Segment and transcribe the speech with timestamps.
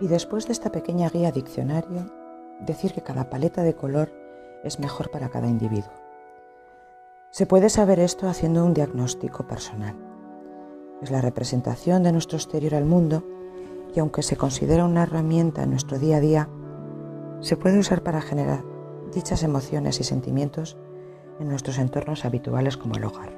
[0.00, 2.06] Y después de esta pequeña guía diccionario,
[2.60, 4.12] decir que cada paleta de color
[4.62, 5.92] es mejor para cada individuo.
[7.30, 9.96] Se puede saber esto haciendo un diagnóstico personal.
[11.02, 13.24] Es la representación de nuestro exterior al mundo
[13.94, 16.48] y aunque se considera una herramienta en nuestro día a día,
[17.40, 18.64] se puede usar para generar
[19.12, 20.76] dichas emociones y sentimientos
[21.40, 23.30] en nuestros entornos habituales como el hogar.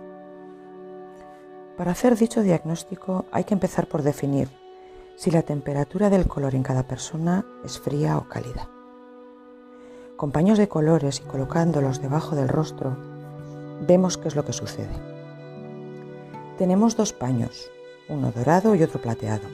[1.76, 4.59] Para hacer dicho diagnóstico hay que empezar por definir
[5.20, 8.70] si la temperatura del color en cada persona es fría o cálida.
[10.16, 12.96] Con paños de colores y colocándolos debajo del rostro,
[13.86, 14.94] vemos qué es lo que sucede.
[16.56, 17.70] Tenemos dos paños,
[18.08, 19.46] uno dorado y otro plateado.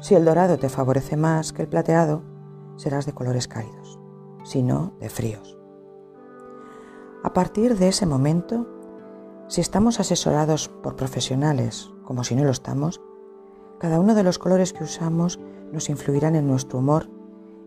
[0.00, 2.22] Si el dorado te favorece más que el plateado,
[2.76, 3.98] serás de colores cálidos,
[4.44, 5.58] si no, de fríos.
[7.22, 8.66] A partir de ese momento,
[9.46, 12.98] si estamos asesorados por profesionales, como si no lo estamos,
[13.80, 15.40] cada uno de los colores que usamos
[15.72, 17.08] nos influirán en nuestro humor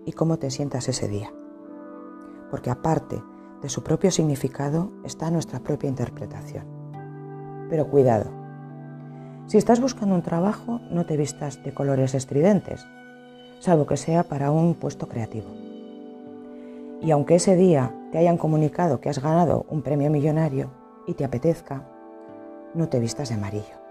[0.06, 1.34] y cómo te sientas ese día.
[2.52, 3.24] Porque aparte
[3.64, 6.68] de su propio significado está nuestra propia interpretación.
[7.68, 8.30] Pero cuidado,
[9.48, 12.86] si estás buscando un trabajo, no te vistas de colores estridentes,
[13.60, 15.48] salvo que sea para un puesto creativo.
[17.02, 20.70] Y aunque ese día te hayan comunicado que has ganado un premio millonario
[21.08, 21.88] y te apetezca,
[22.76, 23.84] no te vistas de amarillo.